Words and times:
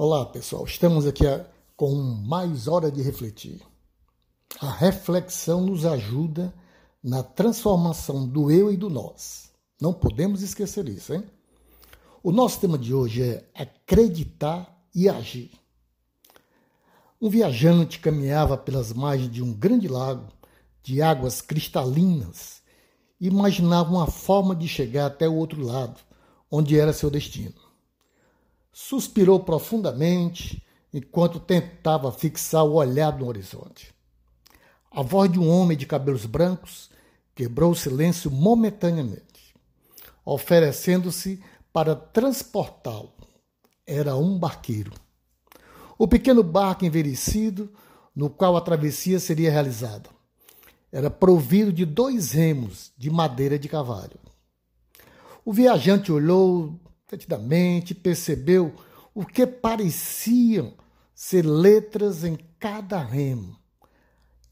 Olá, 0.00 0.24
pessoal. 0.24 0.64
Estamos 0.64 1.08
aqui 1.08 1.24
com 1.76 1.92
mais 1.92 2.68
hora 2.68 2.88
de 2.88 3.02
refletir. 3.02 3.60
A 4.60 4.70
reflexão 4.70 5.60
nos 5.60 5.84
ajuda 5.84 6.54
na 7.02 7.24
transformação 7.24 8.24
do 8.24 8.48
eu 8.48 8.72
e 8.72 8.76
do 8.76 8.88
nós. 8.88 9.50
Não 9.82 9.92
podemos 9.92 10.40
esquecer 10.40 10.88
isso, 10.88 11.14
hein? 11.14 11.24
O 12.22 12.30
nosso 12.30 12.60
tema 12.60 12.78
de 12.78 12.94
hoje 12.94 13.24
é 13.24 13.44
acreditar 13.56 14.72
e 14.94 15.08
agir. 15.08 15.50
Um 17.20 17.28
viajante 17.28 17.98
caminhava 17.98 18.56
pelas 18.56 18.92
margens 18.92 19.32
de 19.32 19.42
um 19.42 19.52
grande 19.52 19.88
lago 19.88 20.28
de 20.80 21.02
águas 21.02 21.40
cristalinas 21.40 22.62
e 23.20 23.26
imaginava 23.26 23.90
uma 23.90 24.06
forma 24.06 24.54
de 24.54 24.68
chegar 24.68 25.06
até 25.06 25.28
o 25.28 25.34
outro 25.34 25.60
lado, 25.60 25.98
onde 26.48 26.78
era 26.78 26.92
seu 26.92 27.10
destino. 27.10 27.67
Suspirou 28.80 29.40
profundamente 29.40 30.64
enquanto 30.94 31.40
tentava 31.40 32.12
fixar 32.12 32.62
o 32.64 32.74
olhar 32.74 33.18
no 33.18 33.26
horizonte. 33.26 33.92
A 34.88 35.02
voz 35.02 35.32
de 35.32 35.36
um 35.36 35.50
homem 35.50 35.76
de 35.76 35.84
cabelos 35.84 36.24
brancos 36.24 36.88
quebrou 37.34 37.72
o 37.72 37.74
silêncio 37.74 38.30
momentaneamente, 38.30 39.52
oferecendo-se 40.24 41.42
para 41.72 41.96
transportá-lo. 41.96 43.12
Era 43.84 44.14
um 44.14 44.38
barqueiro. 44.38 44.92
O 45.98 46.06
pequeno 46.06 46.44
barco 46.44 46.84
envelhecido 46.84 47.72
no 48.14 48.30
qual 48.30 48.56
a 48.56 48.60
travessia 48.60 49.18
seria 49.18 49.50
realizada 49.50 50.08
era 50.92 51.10
provido 51.10 51.72
de 51.72 51.84
dois 51.84 52.30
remos 52.30 52.92
de 52.96 53.10
madeira 53.10 53.58
de 53.58 53.68
cavalo. 53.68 54.20
O 55.44 55.52
viajante 55.52 56.12
olhou 56.12 56.78
detidamente 57.10 57.94
percebeu 57.94 58.74
o 59.14 59.24
que 59.24 59.46
pareciam 59.46 60.74
ser 61.14 61.44
letras 61.44 62.22
em 62.22 62.38
cada 62.58 62.98
remo. 62.98 63.56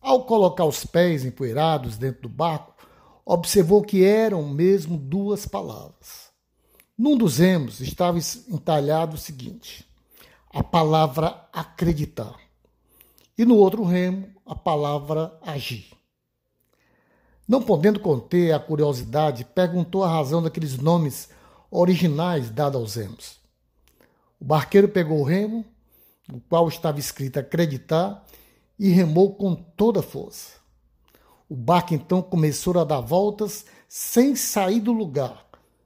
Ao 0.00 0.24
colocar 0.24 0.64
os 0.64 0.84
pés 0.84 1.24
empoeirados 1.24 1.96
dentro 1.96 2.22
do 2.22 2.28
barco, 2.28 2.74
observou 3.24 3.82
que 3.82 4.04
eram 4.04 4.46
mesmo 4.48 4.96
duas 4.96 5.46
palavras. 5.46 6.30
Num 6.96 7.16
dos 7.16 7.38
remos 7.38 7.80
estava 7.80 8.18
entalhado 8.48 9.16
o 9.16 9.18
seguinte: 9.18 9.86
a 10.52 10.62
palavra 10.62 11.48
acreditar. 11.52 12.36
E 13.36 13.44
no 13.44 13.56
outro 13.56 13.82
remo, 13.82 14.28
a 14.46 14.54
palavra 14.54 15.36
agir. 15.42 15.90
Não 17.48 17.60
podendo 17.60 17.98
conter 17.98 18.52
a 18.52 18.60
curiosidade, 18.60 19.44
perguntou 19.44 20.04
a 20.04 20.08
razão 20.08 20.42
daqueles 20.42 20.78
nomes 20.78 21.28
originais 21.74 22.50
dados 22.50 22.80
aos 22.80 22.94
remos. 22.94 23.40
O 24.40 24.44
barqueiro 24.44 24.88
pegou 24.88 25.18
o 25.18 25.24
remo, 25.24 25.64
no 26.28 26.40
qual 26.40 26.68
estava 26.68 27.00
escrito 27.00 27.38
acreditar, 27.38 28.24
e 28.78 28.88
remou 28.90 29.34
com 29.34 29.54
toda 29.54 30.00
força. 30.00 30.52
O 31.48 31.56
barco 31.56 31.92
então 31.92 32.22
começou 32.22 32.78
a 32.78 32.84
dar 32.84 33.00
voltas 33.00 33.66
sem 33.88 34.36
sair 34.36 34.80
do 34.80 34.92
lugar 34.92 35.44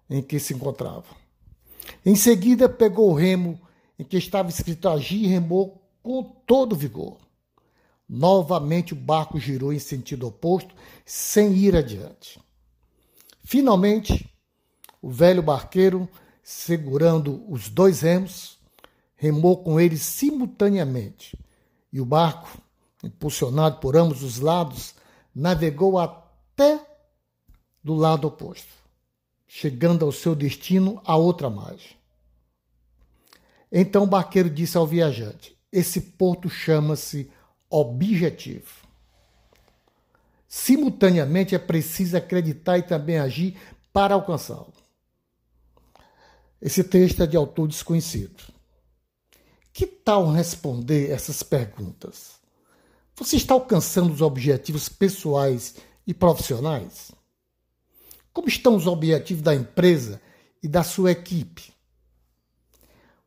em 0.08 0.22
que 0.22 0.38
se 0.38 0.54
encontrava. 0.54 1.06
Em 2.04 2.14
seguida, 2.14 2.68
pegou 2.68 3.10
o 3.10 3.14
remo 3.14 3.60
em 3.98 4.04
que 4.04 4.16
estava 4.16 4.50
escrito 4.50 4.88
agir 4.88 5.24
e 5.24 5.26
remou 5.26 5.82
com 6.02 6.22
todo 6.22 6.76
vigor. 6.76 7.16
Novamente 8.08 8.92
o 8.92 8.96
barco 8.96 9.38
girou 9.38 9.72
em 9.72 9.78
sentido 9.78 10.26
oposto, 10.26 10.74
sem 11.04 11.52
ir 11.54 11.74
adiante. 11.74 12.40
Finalmente, 13.44 14.27
o 15.00 15.10
velho 15.10 15.42
barqueiro, 15.42 16.08
segurando 16.42 17.44
os 17.48 17.68
dois 17.68 18.00
remos, 18.00 18.58
remou 19.16 19.62
com 19.62 19.80
eles 19.80 20.02
simultaneamente, 20.02 21.38
e 21.92 22.00
o 22.00 22.04
barco, 22.04 22.60
impulsionado 23.02 23.78
por 23.78 23.96
ambos 23.96 24.22
os 24.22 24.38
lados, 24.38 24.94
navegou 25.34 25.98
até 25.98 26.80
do 27.82 27.94
lado 27.94 28.26
oposto, 28.26 28.72
chegando 29.46 30.04
ao 30.04 30.12
seu 30.12 30.34
destino 30.34 31.00
a 31.04 31.16
outra 31.16 31.48
margem. 31.48 31.96
Então 33.70 34.04
o 34.04 34.06
barqueiro 34.06 34.50
disse 34.50 34.76
ao 34.76 34.86
viajante: 34.86 35.56
Esse 35.70 36.00
porto 36.00 36.48
chama-se 36.48 37.30
objetivo. 37.70 38.86
Simultaneamente 40.46 41.54
é 41.54 41.58
preciso 41.58 42.16
acreditar 42.16 42.78
e 42.78 42.82
também 42.82 43.18
agir 43.18 43.58
para 43.92 44.14
alcançá-lo. 44.14 44.72
Esse 46.60 46.82
texto 46.82 47.22
é 47.22 47.26
de 47.26 47.36
autor 47.36 47.68
desconhecido. 47.68 48.42
Que 49.72 49.86
tal 49.86 50.30
responder 50.32 51.10
essas 51.10 51.42
perguntas? 51.42 52.32
Você 53.16 53.36
está 53.36 53.54
alcançando 53.54 54.12
os 54.12 54.20
objetivos 54.20 54.88
pessoais 54.88 55.76
e 56.06 56.12
profissionais? 56.12 57.12
Como 58.32 58.48
estão 58.48 58.76
os 58.76 58.86
objetivos 58.86 59.42
da 59.42 59.54
empresa 59.54 60.20
e 60.62 60.68
da 60.68 60.82
sua 60.82 61.12
equipe? 61.12 61.72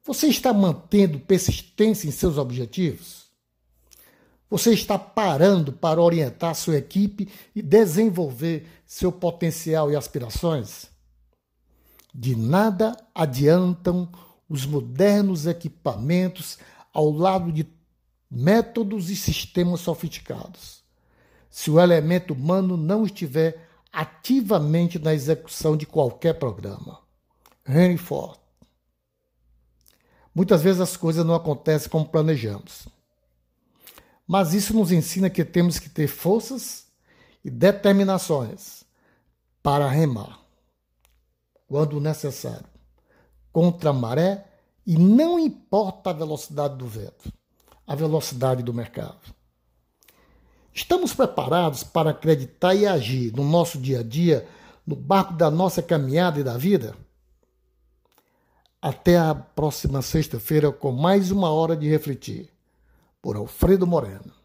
Você 0.04 0.28
está 0.28 0.52
mantendo 0.52 1.20
persistência 1.20 2.08
em 2.08 2.12
seus 2.12 2.38
objetivos? 2.38 3.28
Você 4.50 4.74
está 4.74 5.00
parando 5.00 5.72
para 5.72 6.02
orientar 6.02 6.56
sua 6.56 6.78
equipe 6.78 7.30
e 7.56 7.62
desenvolver 7.62 8.68
seu 8.86 9.12
potencial 9.12 9.90
e 9.90 9.96
aspirações? 9.96 10.88
De 12.14 12.36
nada 12.36 12.96
adiantam 13.16 14.10
os 14.50 14.66
modernos 14.66 15.48
equipamentos 15.48 16.58
ao 16.94 17.10
lado 17.10 17.52
de 17.52 17.66
métodos 18.30 19.10
e 19.10 19.16
sistemas 19.16 19.80
sofisticados, 19.80 20.84
se 21.50 21.72
o 21.72 21.80
elemento 21.80 22.34
humano 22.34 22.76
não 22.76 23.06
estiver 23.06 23.70
ativamente 23.92 25.00
na 25.00 25.14
execução 25.14 25.76
de 25.78 25.86
qualquer 25.86 26.38
programa. 26.38 27.00
Henry 27.68 27.98
Ford. 27.98 28.38
Muitas 30.34 30.62
vezes 30.62 30.82
as 30.82 30.96
coisas 30.96 31.26
não 31.26 31.36
acontecem 31.36 31.90
como 31.90 32.08
planejamos. 32.08 32.88
Mas 34.26 34.54
isso 34.54 34.74
nos 34.74 34.92
ensina 34.92 35.30
que 35.30 35.44
temos 35.44 35.78
que 35.78 35.90
ter 35.90 36.08
forças 36.08 36.88
e 37.44 37.50
determinações 37.50 38.84
para 39.62 39.90
remar 39.90 40.41
quando 41.72 42.02
necessário, 42.02 42.66
contra 43.50 43.92
a 43.92 43.94
maré 43.94 44.46
e 44.86 44.98
não 44.98 45.40
importa 45.40 46.10
a 46.10 46.14
velocidade 46.14 46.76
do 46.76 46.86
vento, 46.86 47.32
a 47.88 47.96
velocidade 47.96 48.62
do 48.62 48.74
mercado. 48.74 49.34
Estamos 50.74 51.14
preparados 51.14 51.82
para 51.82 52.10
acreditar 52.10 52.76
e 52.76 52.86
agir 52.86 53.34
no 53.34 53.46
nosso 53.46 53.78
dia 53.78 54.02
a 54.02 54.04
dia, 54.04 54.46
no 54.86 54.98
barco 54.98 55.32
da 55.32 55.50
nossa 55.50 55.82
caminhada 55.82 56.42
e 56.42 56.44
da 56.44 56.58
vida? 56.58 56.94
Até 58.82 59.18
a 59.18 59.34
próxima 59.34 60.02
sexta-feira 60.02 60.74
com 60.74 60.92
mais 60.92 61.32
uma 61.32 61.52
hora 61.52 61.78
de 61.78 61.88
refletir. 61.88 62.50
Por 63.22 63.38
Alfredo 63.38 63.88
Moreno. 63.88 64.41